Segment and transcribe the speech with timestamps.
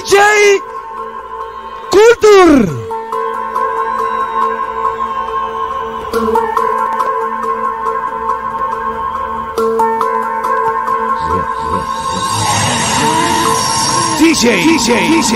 [0.00, 0.16] DJ
[1.92, 2.80] Culture.
[14.20, 15.34] DJ, DJ, DJ,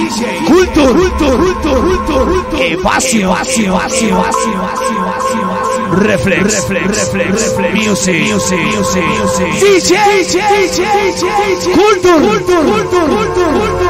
[0.00, 5.60] DJ, Culture, Culture, Culture, Culture, Culture, Evasio, Evasio, Evasio, Evasio, Evasio,
[5.92, 9.92] Reflex, Reflex, Reflex, Reflex, Music, Music, Music, Music, DJ,
[10.24, 10.80] DJ, DJ,
[11.10, 13.89] DJ, Culture, Culture, Culture, Culture, Culture.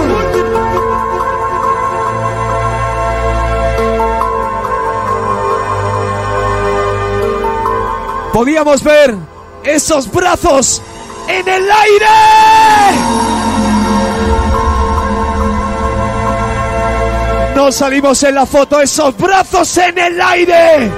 [8.40, 9.14] Podíamos ver
[9.64, 10.80] esos brazos
[11.28, 12.06] en el aire.
[17.54, 20.90] No salimos en la foto, esos brazos en el aire.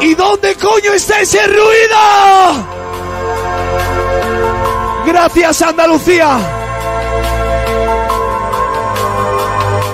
[0.00, 2.66] ¿Y dónde coño está ese ruido?
[5.06, 6.36] Gracias Andalucía.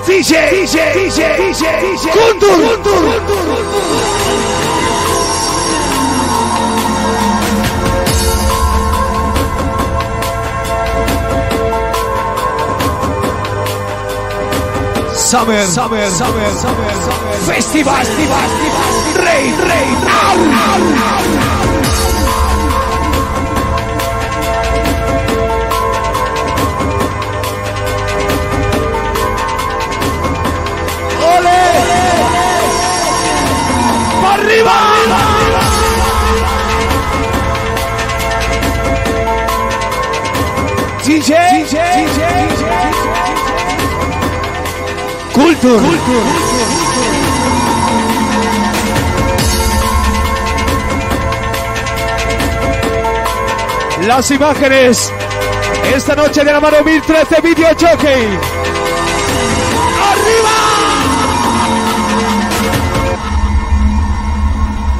[0.07, 2.01] DJ, DJ, DJ, DJ,
[15.31, 16.91] Summer, Summer, Summer, Summer.
[17.45, 18.49] Festival, Festival.
[19.15, 19.87] Rey, Rey.
[31.37, 31.61] ¡Ole!
[34.21, 34.75] ¡Para arriba!
[41.05, 42.30] DJ, DJ, DJ,
[45.33, 45.79] Culture.
[54.07, 55.11] Las imágenes
[55.95, 58.39] esta noche de la mano 1013 Video Jockey.
[60.11, 60.71] ¡Arriba!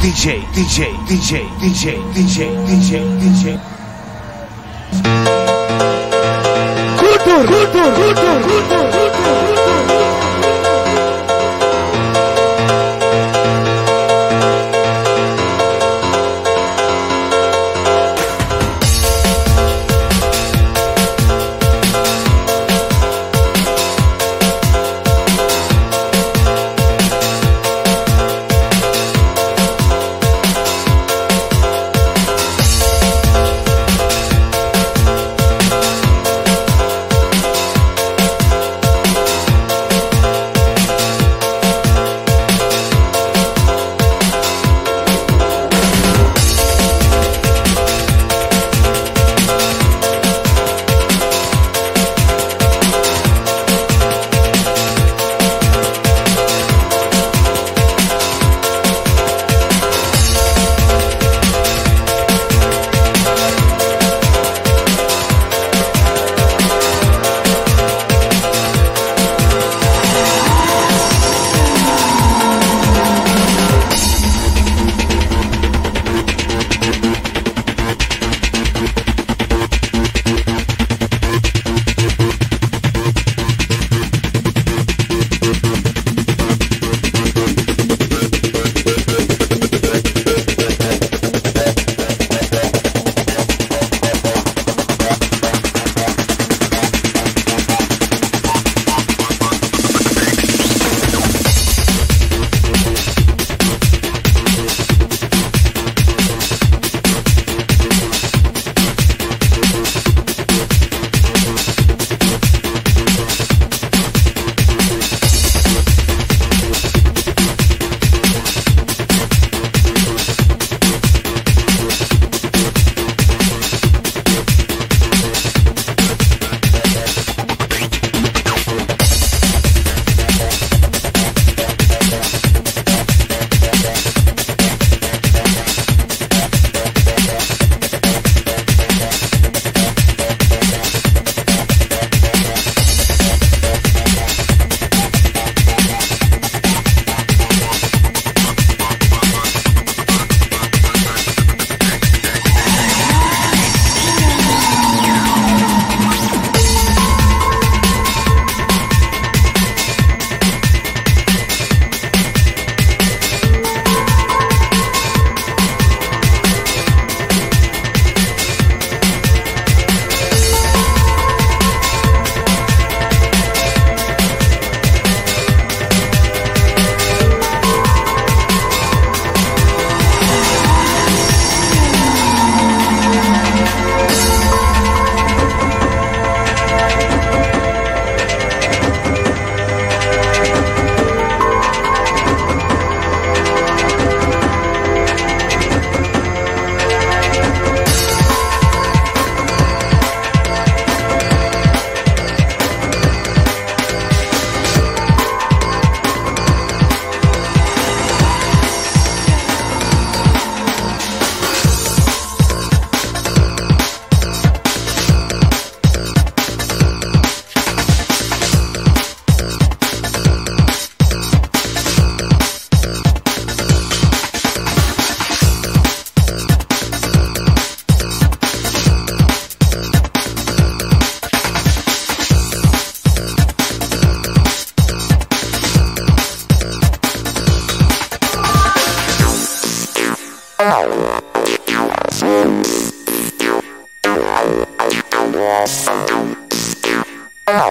[0.02, 3.60] DJ, DJ, DJ, DJ, DJ, DJ, DJ.
[6.98, 8.91] Culture, culture, culture, culture.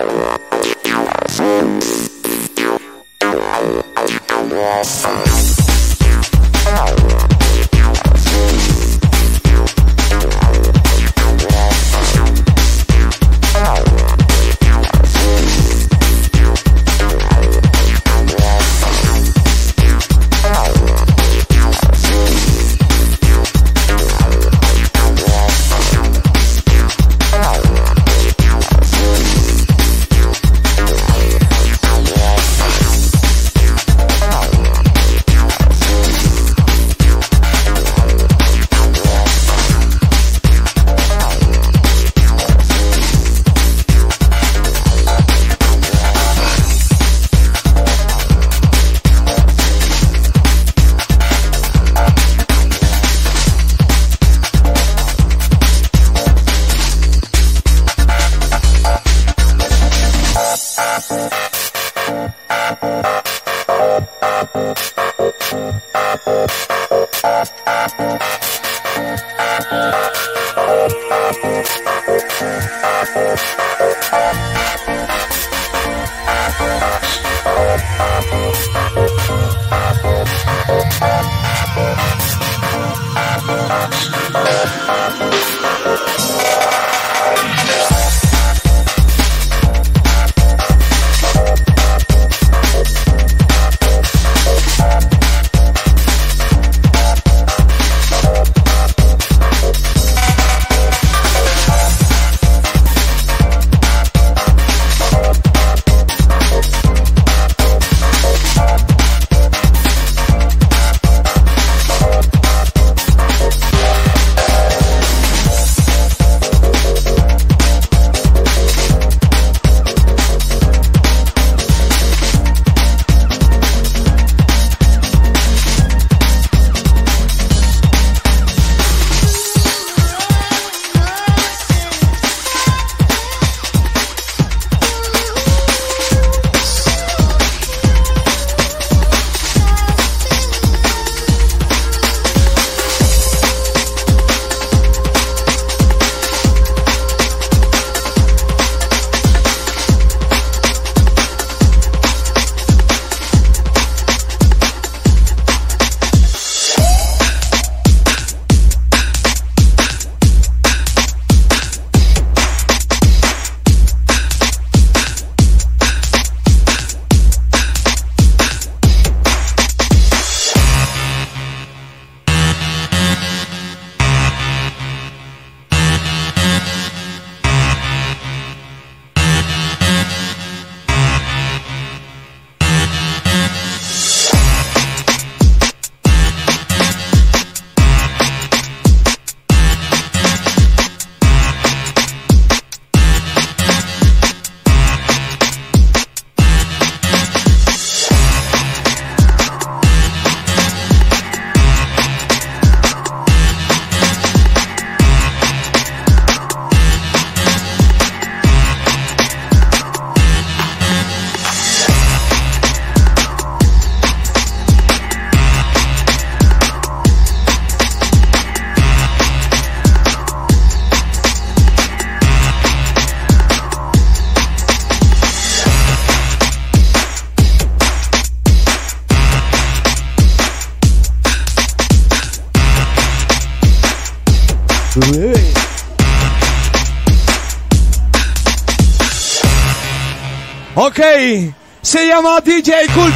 [0.00, 0.29] Se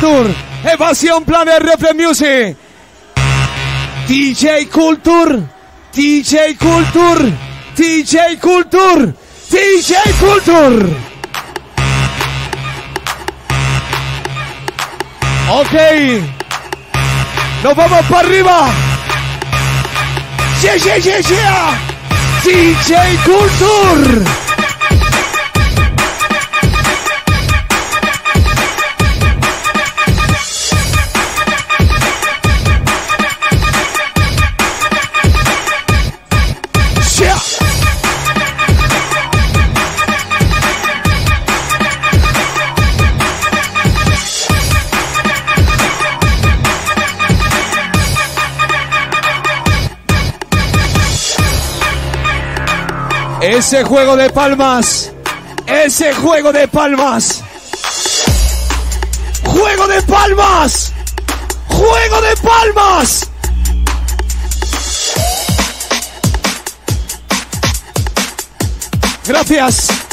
[0.05, 0.35] Culture.
[0.65, 2.57] Evasión Planet Reflex Music.
[4.07, 5.43] DJ Culture.
[5.95, 7.33] DJ Culture.
[7.75, 9.15] DJ Culture.
[9.51, 10.97] DJ Culture.
[15.51, 15.75] Ok.
[17.63, 18.71] Nos vamos para arriba.
[20.63, 21.79] Yeah, yeah, yeah, yeah.
[22.45, 24.44] DJ Culture.
[53.47, 55.13] Ese juego de palmas.
[55.67, 57.45] Ese juego de palmas.
[59.45, 60.93] Juego de palmas.
[61.69, 63.29] Juego de palmas.
[69.27, 70.04] Gracias.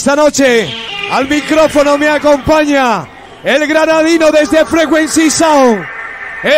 [0.00, 0.66] Esta noche
[1.10, 3.06] al micrófono me acompaña
[3.44, 5.84] el granadino desde Frequency Sound,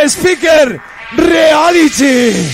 [0.06, 0.80] Speaker
[1.16, 2.48] Reality.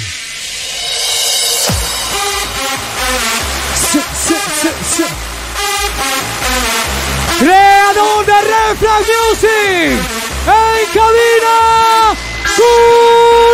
[7.38, 10.00] Creador de Reflex Music
[10.46, 12.16] en cabina
[12.56, 13.47] Cultura.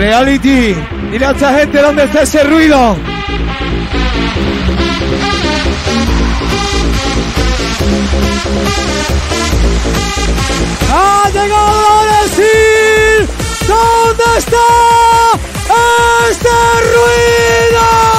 [0.00, 0.74] Reality.
[1.10, 2.96] Dile a esta gente dónde está ese ruido.
[10.90, 13.28] Ha llegado a decir
[13.68, 14.68] dónde está
[16.30, 16.48] este
[16.94, 18.09] ruido.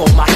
[0.00, 0.29] Rhythm and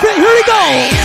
[0.00, 0.97] Here he goes.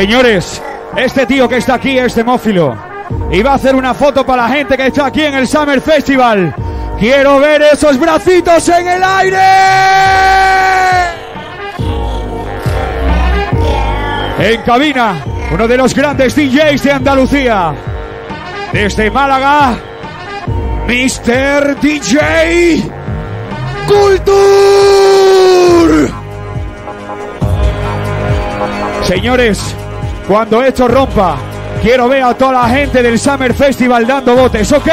[0.00, 0.62] Señores,
[0.96, 2.74] este tío que está aquí es demófilo
[3.30, 5.78] y va a hacer una foto para la gente que está aquí en el Summer
[5.82, 6.54] Festival.
[6.98, 9.36] Quiero ver esos bracitos en el aire.
[14.38, 17.74] En cabina, uno de los grandes DJs de Andalucía.
[18.72, 19.76] Desde Málaga,
[20.88, 21.78] Mr.
[21.78, 22.90] DJ
[23.86, 24.30] Culture.
[29.10, 29.59] Señores,
[30.30, 31.38] cuando esto rompa,
[31.82, 34.88] quiero ver a toda la gente del Summer Festival dando botes, ¿ok?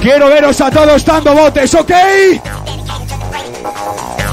[0.00, 1.90] Quiero veros a todos dando botes, ¿ok?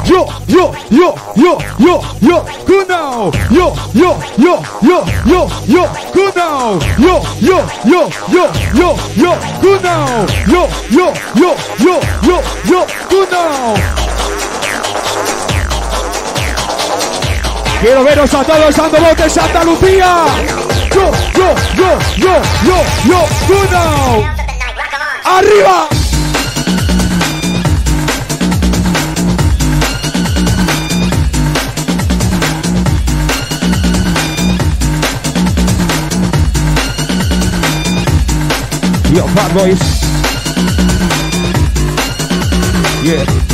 [0.04, 3.32] Yo, yo, yo, yo, yo, yo, good now.
[3.50, 6.80] Yo, yo, yo, yo, yo, yo, good now.
[7.00, 10.28] Yo, yo, yo, yo, yo, yo, good now.
[10.46, 14.05] Yo, yo, yo, yo, yo, yo, good now.
[17.86, 20.26] Quiero veros a todos dando botes Santa Lucía.
[20.92, 24.26] Yo, yo, yo, yo, yo, yo, good now.
[25.24, 25.88] ¡Arriba!
[39.14, 39.80] Yo, bad boys.
[43.04, 43.45] Yeah.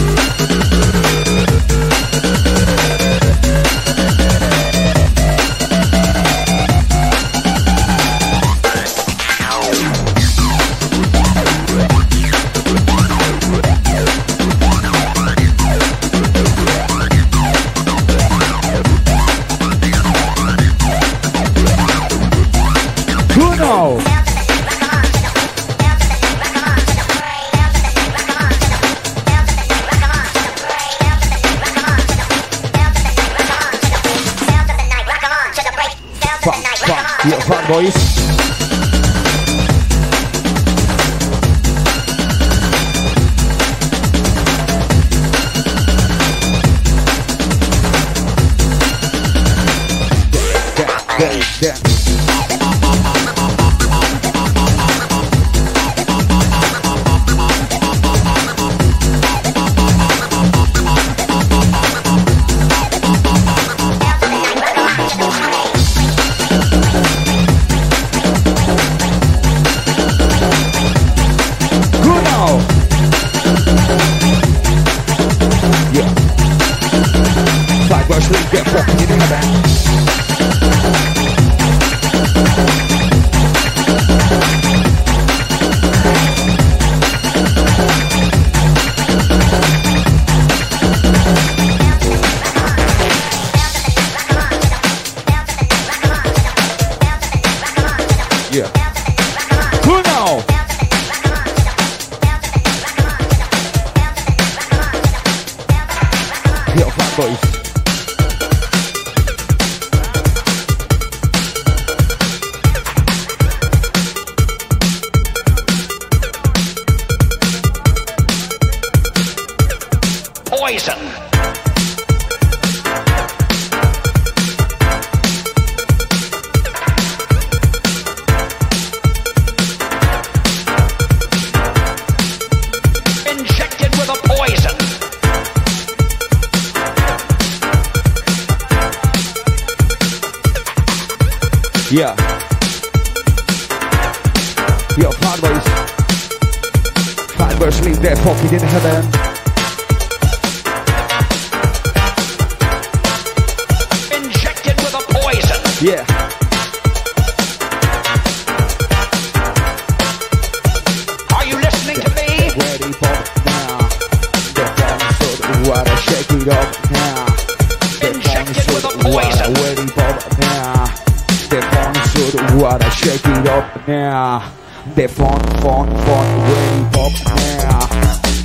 [172.72, 174.54] Water shake it up now.
[174.96, 177.84] The phone, phone, phone ready for now.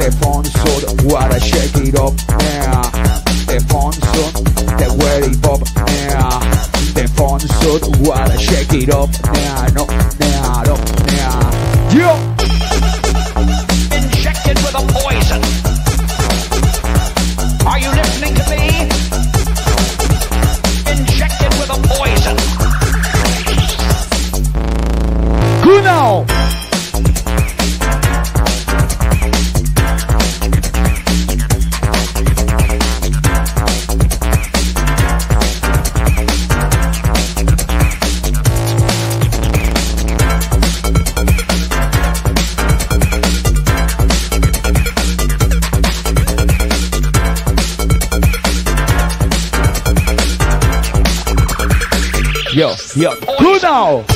[0.00, 0.72] The phone so
[1.06, 2.82] water shake it up now.
[3.46, 4.22] The phone so
[4.80, 5.58] the ready for
[6.10, 6.40] now.
[6.96, 9.66] The phone so water shake it up now.
[9.76, 9.86] No,
[10.18, 10.74] now, no,
[11.14, 11.38] now.
[11.94, 12.10] Yo!
[13.96, 15.15] Injected with a poison.
[25.66, 26.24] Kuno.
[52.54, 54.15] Yo, yo, Kuno.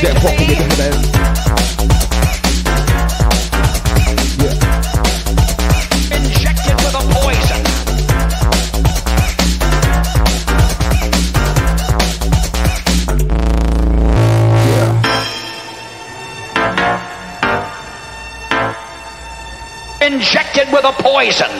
[0.00, 0.14] Yeah.
[6.16, 7.60] Injected with a poison.
[14.70, 15.00] Yeah.
[20.00, 21.50] Injected with a poison.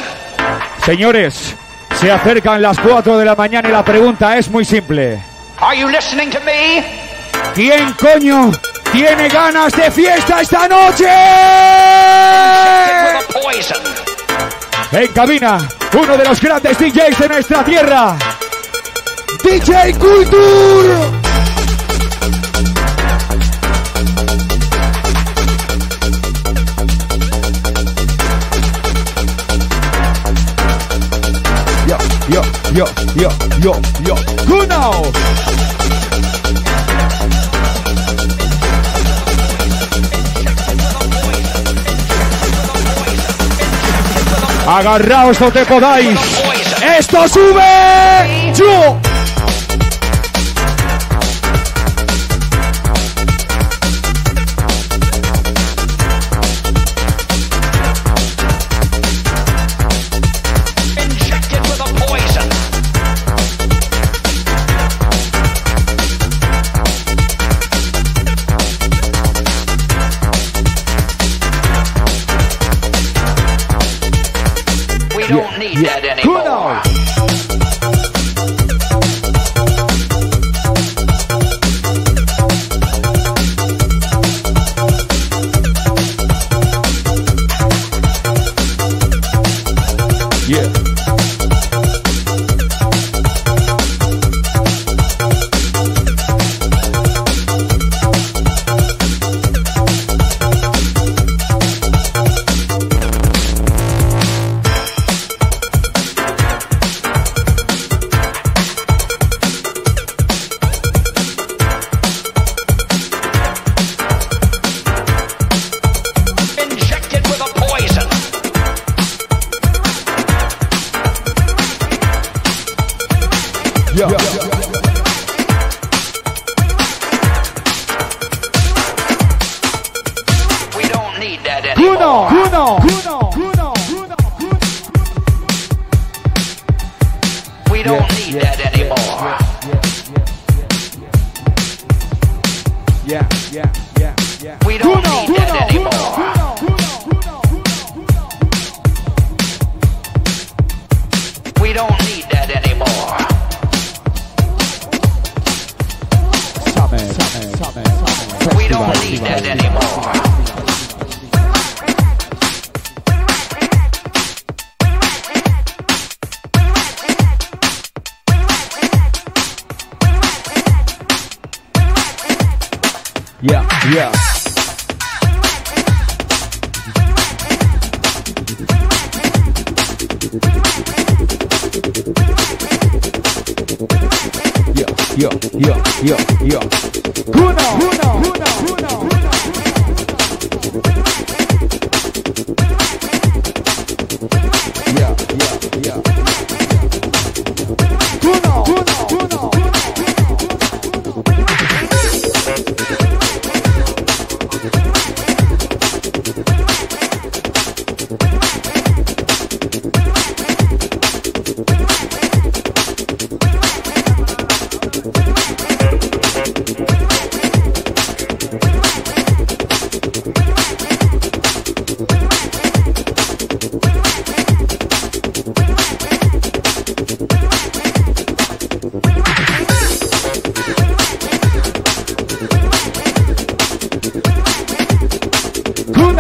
[0.84, 1.55] Señores,
[2.01, 5.20] se acercan las 4 de la mañana y la pregunta es muy simple.
[5.61, 6.99] Are you listening to me?
[7.55, 8.53] ¿Quién coño
[8.92, 11.09] tiene ganas de fiesta esta noche?
[14.92, 18.16] En cabina, uno de los grandes DJs de nuestra tierra.
[19.42, 21.20] DJ Culture.
[31.86, 31.98] Yo,
[32.28, 32.42] yo,
[32.74, 32.84] yo,
[33.16, 33.30] yo,
[33.61, 34.14] yo, yo.
[34.46, 35.69] Kuno.
[44.70, 46.16] Agarraos donde podáis.
[46.16, 46.82] Poison.
[46.96, 48.52] ¡Esto sube!
[48.54, 49.09] ¡Yo!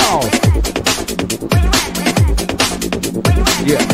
[0.00, 0.20] Uno.
[3.66, 3.84] Yeah.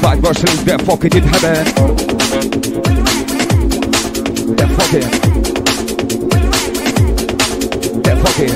[0.00, 1.64] Five verses, they're fucking in heaven.
[4.56, 5.10] They're fucking.
[8.02, 8.54] They're fucking.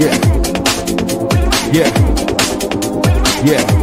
[0.00, 0.18] Yeah.
[1.72, 1.90] Yeah.
[3.44, 3.79] Yeah.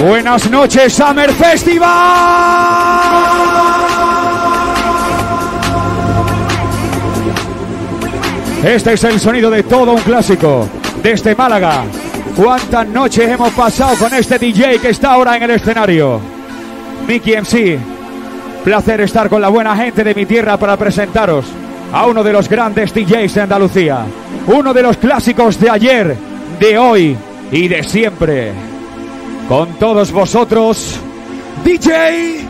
[0.00, 1.88] Buenas noches, Summer Festival.
[8.62, 10.68] Este es el sonido de todo un clásico
[11.02, 11.82] desde Málaga.
[12.36, 16.20] ¿Cuántas noches hemos pasado con este DJ que está ahora en el escenario?
[17.08, 17.78] Mickey MC.
[18.62, 21.46] Placer estar con la buena gente de mi tierra para presentaros
[21.92, 24.04] a uno de los grandes DJs de Andalucía.
[24.46, 26.16] Uno de los clásicos de ayer,
[26.60, 27.16] de hoy
[27.50, 28.77] y de siempre.
[29.48, 30.96] Con todos vosotros,
[31.64, 32.46] DJ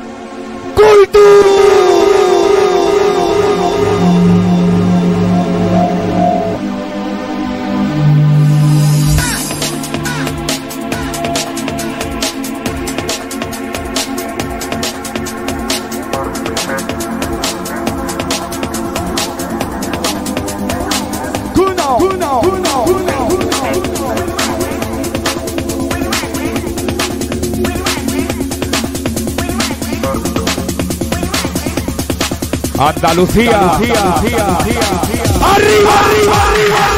[21.54, 22.67] Uno, uno, uno, uno,
[32.78, 34.58] Andalucía, arriba, arriba,
[36.68, 36.97] Yeah.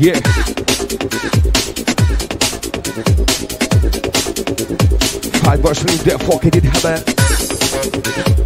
[0.00, 0.20] Yeah.
[5.40, 8.37] Five version, therefore, can it have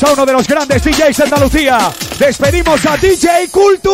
[0.00, 1.92] a uno de los grandes DJs de Andalucía.
[2.18, 3.90] Despedimos a DJ Cultu.